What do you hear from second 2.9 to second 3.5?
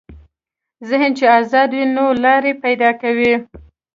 کوي.